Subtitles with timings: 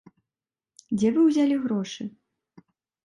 [0.97, 2.03] Дзе вы ўзялі грошы?